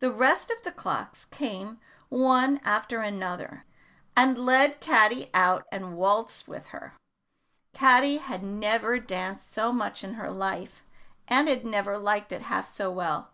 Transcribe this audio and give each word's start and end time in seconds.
The 0.00 0.10
rest 0.10 0.50
of 0.50 0.60
the 0.64 0.72
clocks 0.72 1.26
came 1.26 1.78
one 2.08 2.58
after 2.64 2.98
another 3.02 3.66
and 4.16 4.36
led 4.36 4.80
Caddy 4.80 5.30
out 5.32 5.64
and 5.70 5.96
waltzed 5.96 6.48
with 6.48 6.70
her. 6.70 6.96
Caddy 7.72 8.16
had 8.16 8.42
never 8.42 8.98
danced 8.98 9.48
so 9.52 9.70
much 9.72 10.02
in 10.02 10.16
all 10.16 10.22
her 10.22 10.30
life, 10.32 10.82
and 11.28 11.46
had 11.48 11.64
never 11.64 11.98
liked 11.98 12.32
it 12.32 12.42
half 12.42 12.68
so 12.68 12.90
well. 12.90 13.30